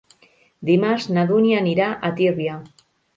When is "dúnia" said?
1.31-1.59